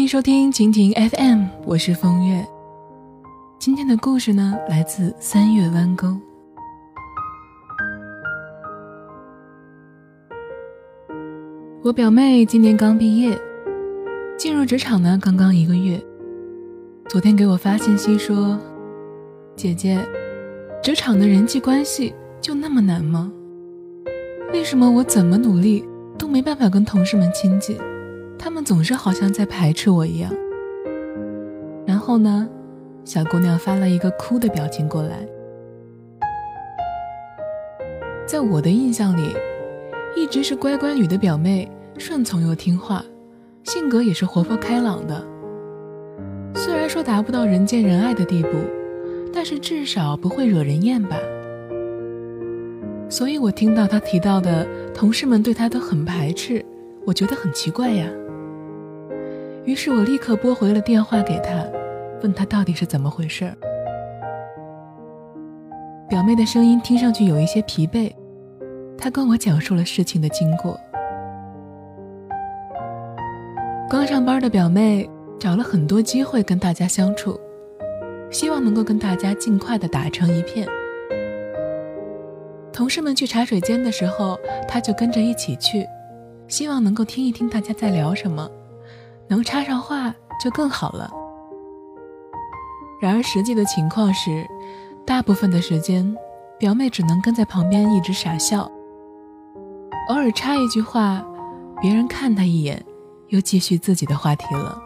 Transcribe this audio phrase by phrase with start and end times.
[0.00, 2.42] 欢迎收听蜻蜓 FM，我是风月。
[3.58, 6.16] 今天的故事呢，来自三月弯钩。
[11.82, 13.38] 我表妹今年刚毕业，
[14.38, 16.02] 进入职场呢刚刚一个月。
[17.10, 18.58] 昨天给我发信息说
[19.54, 20.02] ：“姐姐，
[20.82, 23.30] 职场的人际关系就那么难吗？
[24.50, 25.84] 为什么我怎么努力
[26.16, 27.76] 都没办法跟同事们亲近？”
[28.42, 30.32] 他们总是好像在排斥我一样。
[31.86, 32.48] 然后呢，
[33.04, 35.28] 小姑娘发了一个哭的表情过来。
[38.26, 39.34] 在我的印象里，
[40.16, 43.04] 一直是乖乖女的表妹，顺从又听话，
[43.64, 45.22] 性格也是活泼开朗的。
[46.54, 48.48] 虽然说达不到人见人爱的地步，
[49.34, 51.14] 但是至少不会惹人厌吧。
[53.10, 56.64] 所以我听到她提到的同事们对她都很排斥，
[57.04, 58.06] 我觉得很奇怪呀。
[59.64, 61.64] 于是我立刻拨回了电话给他，
[62.22, 63.54] 问他到底是怎么回事儿。
[66.08, 68.12] 表妹的声音听上去有一些疲惫，
[68.98, 70.76] 她跟我讲述了事情的经过。
[73.88, 75.08] 刚上班的表妹
[75.38, 77.38] 找了很多机会跟大家相处，
[78.30, 80.66] 希望能够跟大家尽快的打成一片。
[82.72, 85.86] 同事们去茶水间的时候，她就跟着一起去，
[86.48, 88.50] 希望能够听一听大家在聊什么。
[89.30, 91.08] 能插上话就更好了。
[93.00, 94.44] 然而实际的情况是，
[95.06, 96.14] 大部分的时间，
[96.58, 98.70] 表妹只能跟在旁边一直傻笑。
[100.08, 101.24] 偶尔插一句话，
[101.80, 102.84] 别人看她一眼，
[103.28, 104.82] 又继续自己的话题了。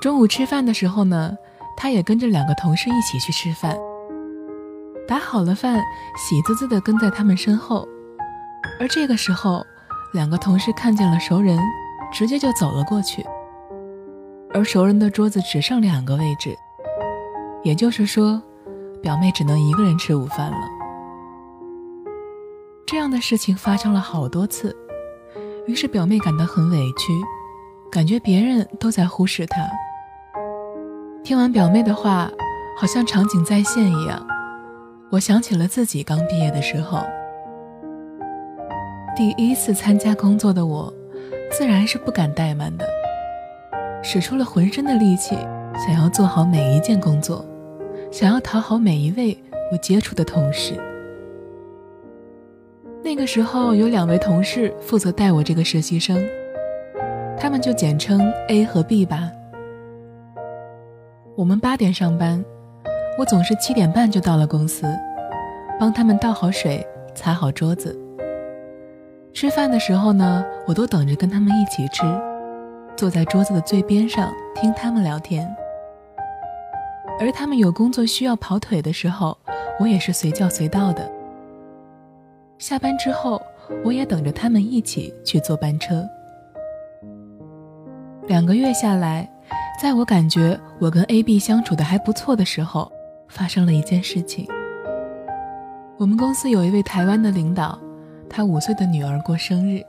[0.00, 1.36] 中午吃饭的时候呢，
[1.76, 3.76] 她也跟着两个同事一起去吃饭。
[5.08, 5.82] 打好了饭，
[6.16, 7.86] 喜滋滋的跟在他们身后。
[8.78, 9.66] 而这个时候，
[10.12, 11.58] 两个同事看见了熟人，
[12.12, 13.24] 直接就走了过去。
[14.52, 16.54] 而熟人的桌子只剩两个位置，
[17.62, 18.40] 也就是说，
[19.02, 20.68] 表妹只能一个人吃午饭了。
[22.86, 24.76] 这样的事情发生了好多次，
[25.66, 27.12] 于是表妹感到很委屈，
[27.90, 29.62] 感觉别人都在忽视她。
[31.24, 32.30] 听完表妹的话，
[32.78, 34.26] 好像场景再现一样，
[35.10, 37.02] 我想起了自己刚毕业的时候。
[39.14, 40.90] 第一次参加工作的我，
[41.50, 42.86] 自然是不敢怠慢的，
[44.02, 45.36] 使出了浑身的力气，
[45.76, 47.44] 想要做好每一件工作，
[48.10, 49.36] 想要讨好每一位
[49.70, 50.72] 我接触的同事。
[53.04, 56.26] 那个时候有两位同事负责带我这个实习生，
[57.38, 59.30] 他们就简称 A 和 B 吧。
[61.36, 62.42] 我们八点上班，
[63.18, 64.86] 我总是七点半就到了公司，
[65.78, 67.98] 帮他们倒好水，擦好桌子。
[69.34, 72.04] 吃饭的时候呢，我都等着跟他们一起吃，
[72.96, 75.48] 坐在桌子的最边上听他们聊天。
[77.18, 79.36] 而他们有工作需要跑腿的时候，
[79.80, 81.10] 我也是随叫随到的。
[82.58, 83.40] 下班之后，
[83.82, 86.06] 我也等着他们一起去坐班车。
[88.28, 89.28] 两个月下来，
[89.80, 92.92] 在我感觉我跟 A、B 相处的还不错的时候，
[93.28, 94.46] 发生了一件事情。
[95.96, 97.78] 我们公司有一位台湾的领导。
[98.34, 99.82] 他五岁的女儿过生日，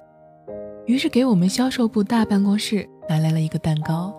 [0.85, 4.13] 于是给我们销售部大办公室拿来了一个蛋糕。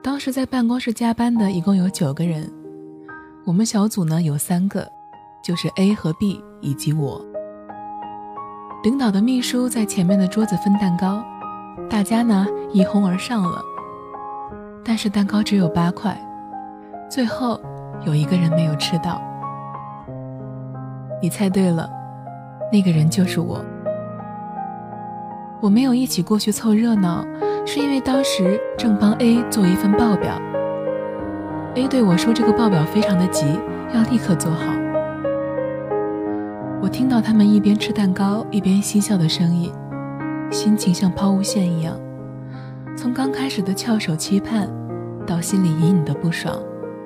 [0.00, 2.48] 当时在办公室加班的一共有九个人，
[3.44, 4.88] 我们小组呢有三个，
[5.42, 7.20] 就是 A 和 B 以及我。
[8.84, 11.24] 领导的秘书在前面的桌子分蛋糕，
[11.90, 13.60] 大家呢一哄而上了。
[14.84, 16.16] 但是蛋糕只有八块，
[17.10, 17.60] 最后
[18.06, 19.20] 有一个人没有吃到。
[21.20, 21.98] 你猜对了。
[22.72, 23.64] 那个人就是我。
[25.60, 27.26] 我没有一起过去凑热闹，
[27.66, 30.40] 是因为当时正帮 A 做一份报表。
[31.74, 33.44] A 对我说：“这个报表非常的急，
[33.92, 34.72] 要立刻做好。”
[36.80, 39.70] 我听到他们一边吃蛋糕一边嬉笑的声音，
[40.50, 41.94] 心情像抛物线一样，
[42.96, 44.66] 从刚开始的翘首期盼，
[45.26, 46.58] 到心里隐隐的不爽，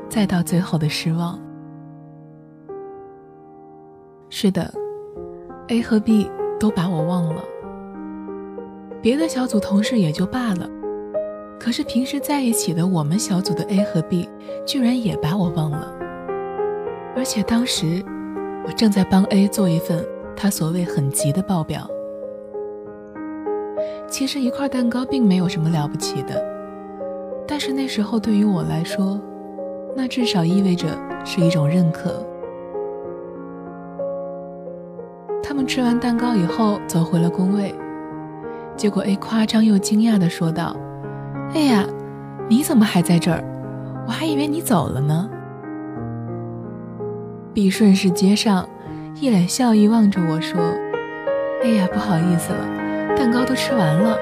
[0.08, 1.36] 再到最后的失望。
[4.30, 4.83] 是的。
[5.68, 6.30] A 和 B
[6.60, 7.42] 都把我忘了，
[9.00, 10.68] 别的小组同事也就罢了，
[11.58, 14.28] 可是平时在一起的我们小组的 A 和 B
[14.66, 15.90] 居然也把我忘了。
[17.16, 18.04] 而且当时
[18.66, 20.04] 我正在帮 A 做一份
[20.36, 21.88] 他所谓很急的报表。
[24.06, 26.44] 其实一块蛋糕并没有什么了不起的，
[27.48, 29.18] 但是那时候对于我来说，
[29.96, 30.88] 那至少意味着
[31.24, 32.22] 是一种认可。
[35.46, 37.74] 他们吃完蛋糕以后走回了工位，
[38.76, 40.74] 结果 A 夸张又惊讶地说道
[41.54, 41.84] ：“哎呀，
[42.48, 43.44] 你怎么还在这儿？
[44.06, 45.28] 我还以为你走了呢。
[47.52, 48.66] ”B 顺势接上，
[49.20, 50.58] 一脸笑意望着我说
[51.62, 54.16] ：“哎呀，不好意思了，蛋糕都吃完了，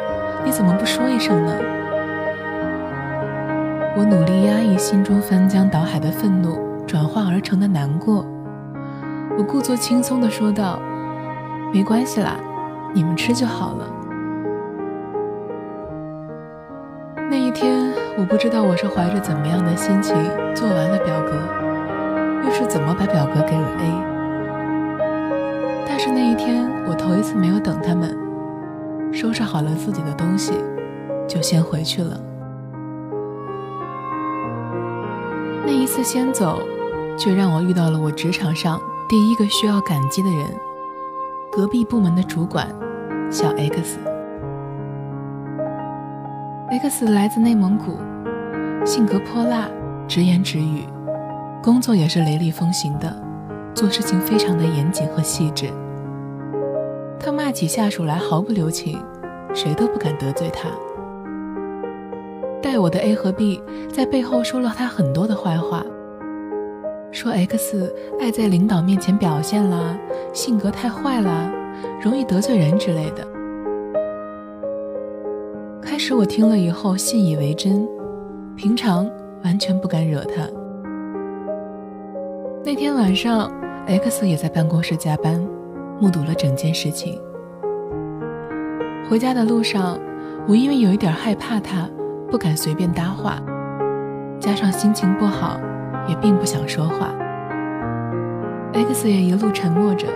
[0.44, 1.54] 你怎么不说一声呢？”
[3.96, 8.26] 我努力压抑心中翻江倒海的愤怒，转化而成的难过。
[9.38, 10.80] 我故作轻松地说道
[11.72, 12.36] ：“没关系啦，
[12.94, 13.88] 你们吃就好了。”
[17.30, 20.14] 那一天，我不知道我是怀着怎么样的心情
[20.54, 21.32] 做完了表格，
[22.44, 24.12] 又是怎么把表格给了 A。
[25.88, 28.14] 但是那一天，我头一次没有等他们，
[29.14, 30.52] 收拾好了自己的东西，
[31.26, 32.20] 就先回去了。
[35.64, 36.60] 那一次先走，
[37.16, 38.78] 却让我遇到了我职场上
[39.08, 40.46] 第一个需要感激的人——
[41.54, 42.66] 隔壁部门的主管
[43.30, 43.98] 小 X。
[46.70, 47.98] X 来自内蒙古，
[48.86, 49.68] 性格泼辣，
[50.08, 50.86] 直言直语，
[51.62, 53.14] 工作也是雷厉风行的，
[53.74, 55.68] 做事情非常的严谨和细致。
[57.20, 58.98] 他骂起下属来毫不留情，
[59.52, 60.70] 谁都不敢得罪他。
[62.62, 63.62] 带我的 A 和 B
[63.92, 65.84] 在背后说了他很多的坏话，
[67.12, 69.94] 说 X 爱在领导面前表现啦，
[70.32, 71.52] 性格太坏啦，
[72.02, 73.28] 容易得罪人之类的。
[75.82, 77.86] 开始我听了以后信以为真，
[78.56, 79.06] 平常
[79.44, 80.48] 完全不敢惹他。
[82.64, 83.52] 那天晚上
[83.86, 85.38] ，X 也在办公室加班，
[86.00, 87.20] 目睹了整件事情。
[89.10, 90.00] 回家的路上，
[90.48, 91.86] 我因为有一点害怕他。
[92.30, 93.38] 不敢随便搭话，
[94.40, 95.60] 加上心情不好，
[96.08, 97.08] 也并不想说话。
[98.72, 100.06] X 也一路沉默着，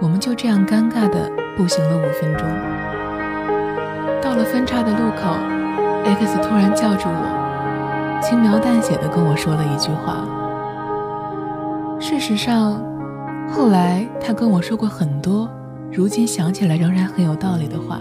[0.00, 2.46] 我们就这样尴尬的步行了五分钟。
[4.22, 5.36] 到了分岔的路口
[6.04, 10.24] ，X 突然叫住我，轻描淡写的跟我说了一句话。
[12.00, 12.82] 事实上，
[13.50, 15.48] 后来他跟我说过很多，
[15.92, 18.00] 如今想起来仍然很有道理的话。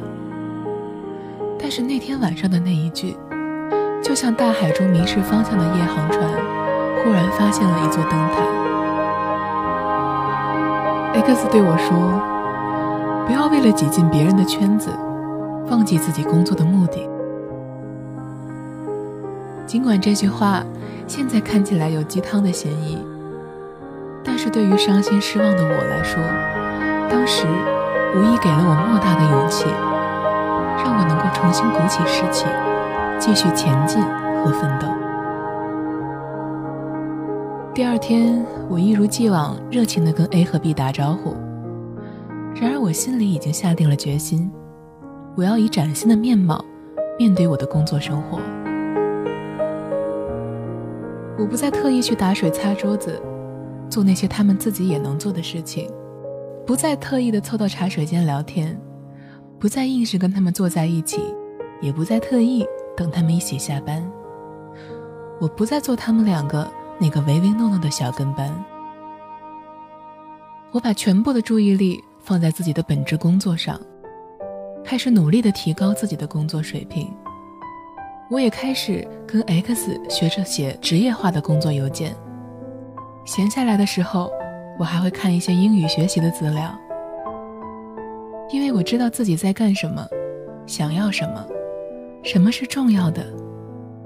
[1.59, 3.17] 但是那天晚上的那一句，
[4.01, 6.23] 就像大海中迷失方向的夜航船，
[7.03, 8.41] 忽然发现了一座灯塔。
[11.13, 12.21] X 对我说
[13.25, 14.89] ：“不要为了挤进别人的圈子，
[15.69, 17.09] 忘记自己工作的目的。”
[19.65, 20.63] 尽管这句话
[21.07, 22.97] 现在看起来有鸡汤的嫌疑，
[24.23, 26.21] 但是对于伤心失望的我来说，
[27.09, 27.45] 当时
[28.15, 29.65] 无疑给了我莫大的勇气。
[30.85, 32.45] 让我能够重新鼓起士气，
[33.19, 34.01] 继续前进
[34.41, 34.87] 和奋斗。
[37.77, 41.35] 第二天，我一如既往热情地跟 A 和 B 打招呼。
[42.59, 44.51] 然而，我心里已经下定了决心，
[45.35, 46.65] 我要以崭新的面貌
[47.19, 48.39] 面对我的工作生活。
[51.37, 53.21] 我不再特意去打水、擦桌子，
[53.91, 55.87] 做那些他们自己也能做的事情，
[56.65, 58.75] 不再特意的凑到茶水间聊天。
[59.59, 61.21] 不再硬是跟他们坐在一起，
[61.79, 62.65] 也不再特意
[62.95, 64.03] 等他们一起下班。
[65.39, 66.67] 我不再做他们两个
[66.99, 68.53] 那个唯唯诺诺的小跟班。
[70.71, 73.79] 我把全部的注意力放在自己的本职工作上，
[74.83, 77.11] 开始努力的提高自己的工作水平。
[78.29, 82.15] 我也开始跟 X 学着写职业化的工作邮件。
[83.25, 84.29] 闲下来的时候，
[84.77, 86.77] 我还会看一些英语学习的资料。
[88.49, 90.05] 因为我知道自己在干什么，
[90.65, 91.45] 想要什么，
[92.23, 93.25] 什么是重要的，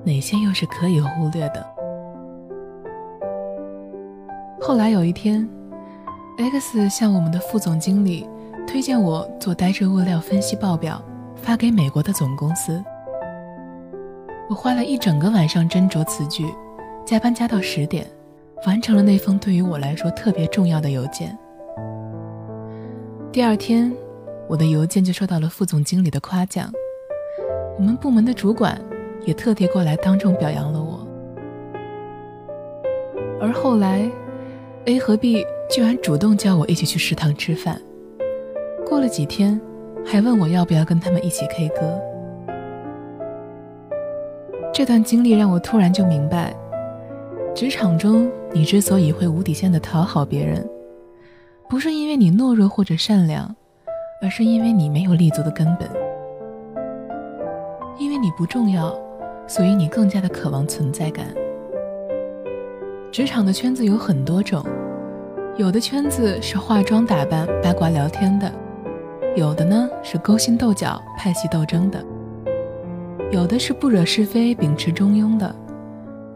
[0.03, 1.65] 哪些又是可以忽略的。
[4.63, 5.49] 后来有一天
[6.37, 8.29] ，X 向我们的副总经理
[8.67, 11.03] 推荐我做呆滞物料分析报表，
[11.35, 12.81] 发给美国的总公司。
[14.47, 16.45] 我花了一整个晚上斟酌词句，
[17.03, 18.05] 加班加到十点，
[18.67, 21.35] 完成了那封对于我来说特别重要的邮件。
[23.31, 23.91] 第二天。
[24.49, 26.69] 我的邮件就受到了副总经理的夸奖，
[27.77, 28.77] 我们部门的主管
[29.23, 31.07] 也特地过来当众表扬了我。
[33.39, 34.11] 而后来
[34.85, 37.81] ，A 和 B 居然主动叫我一起去食堂吃饭，
[38.85, 39.59] 过了几天，
[40.05, 42.00] 还问我要不要跟他们一起 K 歌。
[44.73, 46.55] 这段经历让我突然就明白，
[47.53, 50.67] 职场中你之所以会无底线的讨好别人，
[51.69, 53.55] 不是因为你懦弱或者善良。
[54.23, 55.89] 而是因为你没有立足的根本，
[57.97, 58.95] 因为你不重要，
[59.47, 61.25] 所以你更加的渴望存在感。
[63.11, 64.65] 职场的圈子有很多种，
[65.57, 68.49] 有的圈子是化妆打扮、八卦聊天的，
[69.35, 72.01] 有的呢是勾心斗角、派系斗争的，
[73.29, 75.53] 有的是不惹是非、秉持中庸的，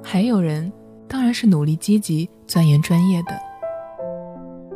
[0.03, 0.69] 还有人
[1.07, 3.31] 当然是努力积极、钻研专业的。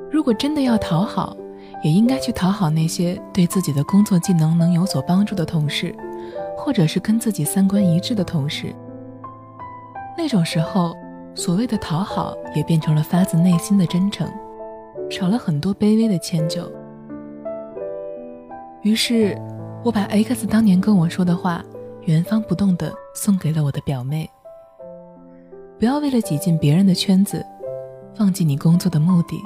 [0.09, 1.35] 如果真的要讨好，
[1.83, 5.93] 也应该去讨好那些对自己的工作技能能有所帮助的同事，
[6.55, 8.73] 或者是跟自己三观一致的同事。
[10.17, 10.95] 那种时候，
[11.39, 14.29] 所谓的讨好也变成了发自内心的真诚，
[15.09, 16.69] 少了很多卑微的迁就。
[18.81, 19.37] 于是，
[19.81, 21.63] 我把 X 当年跟我说的话
[22.01, 24.29] 原封不动的送给了我的表妹。
[25.79, 27.41] 不要为了挤进别人的圈子，
[28.19, 29.41] 忘记你工作的目的。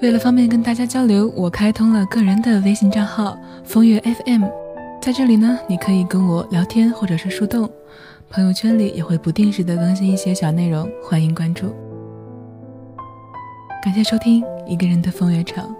[0.00, 4.63] 为了方便跟大家交流，我开通了个人的微信账号“风月 FM”。
[5.04, 7.70] 在这里呢，你可以跟我聊天或者是树洞，
[8.30, 11.74] 朋友圈里也会不定时的更新一些小内容，欢迎关注。
[13.84, 15.76] 感谢收听一个人的风月场，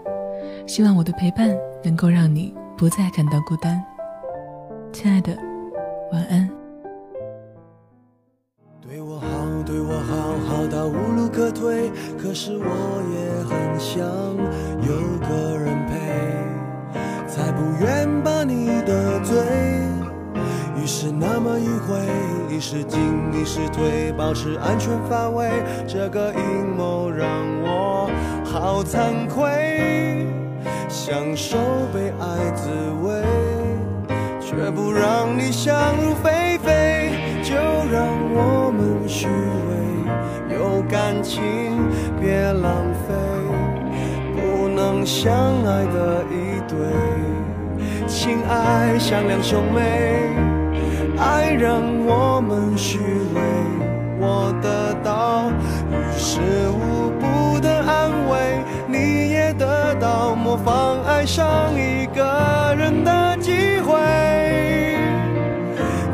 [0.67, 3.83] 希望我的陪伴能够让你不再感到孤单。
[4.93, 5.35] 亲爱的，
[6.13, 6.47] 晚安。
[8.87, 9.27] 对我好，
[9.65, 12.67] 对我好，好到无路可退，可是我
[13.15, 14.05] 也很想
[14.87, 14.93] 有
[15.27, 15.64] 个人，
[17.45, 19.37] 才不愿把你得罪。
[20.83, 21.95] 于是那么迂回，
[22.49, 22.99] 一时进
[23.35, 25.51] 一时退，保持安全范围。
[25.87, 26.41] 这个阴
[26.75, 27.29] 谋让
[27.63, 28.11] 我
[28.47, 30.27] 好惭愧，
[30.89, 31.59] 享受
[31.93, 32.71] 被爱滋
[33.03, 33.23] 味，
[34.41, 37.11] 却不让你想入非非。
[37.43, 37.55] 就
[37.93, 39.29] 让我们虚
[40.49, 41.43] 伪，有感情
[42.19, 42.73] 别浪
[43.07, 43.13] 费，
[45.05, 45.35] 相
[45.65, 46.79] 爱的一对，
[48.09, 50.31] 情爱像两兄妹，
[51.19, 52.99] 爱让我们虚
[53.35, 53.41] 伪，
[54.19, 55.51] 我得到
[55.91, 58.59] 于事无补的安慰，
[58.89, 61.45] 你也得到模仿爱上
[61.75, 63.95] 一个人的机会，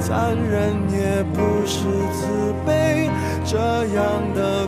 [0.01, 0.81] 残忍。
[0.93, 1.79] 也不是
[2.13, 3.11] 慈悲，
[3.45, 4.05] 这样
[4.35, 4.60] 的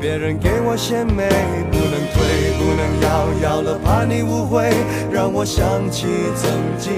[0.00, 1.28] 别人给我献媚，
[1.70, 4.72] 不能推，不能要，要了怕你误会，
[5.12, 6.88] 让我想起曾经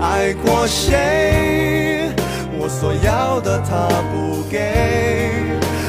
[0.00, 2.10] 爱过谁。
[2.58, 5.30] 我所要的他不给，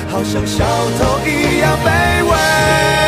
[0.09, 0.65] 好像小
[0.99, 3.02] 偷一样卑微。